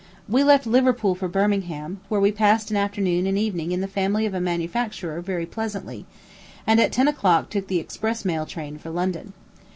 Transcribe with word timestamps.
We 0.27 0.43
left 0.43 0.65
Liverpool 0.65 1.13
for 1.13 1.27
Birmingham, 1.27 1.99
where 2.09 2.19
we 2.19 2.31
passed 2.31 2.71
an 2.71 2.77
afternoon 2.77 3.27
and 3.27 3.37
evening 3.37 3.71
in 3.71 3.81
the 3.81 3.87
family 3.87 4.25
of 4.25 4.33
a 4.33 4.41
manufacturer 4.41 5.21
very 5.21 5.45
pleasantly, 5.45 6.07
and 6.65 6.79
at 6.79 6.91
ten 6.91 7.07
o'clock 7.07 7.51
took 7.51 7.67
the 7.67 7.77
express 7.79 8.25
mail 8.25 8.47
train 8.47 8.79
for 8.79 8.89
London. 8.89 9.33